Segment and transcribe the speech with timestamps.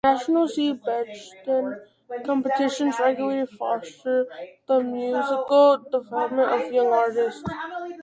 [0.03, 0.73] National C.
[0.73, 1.77] Bechstein
[2.25, 4.25] competitions regularly foster
[4.67, 7.43] the musical development of young artists.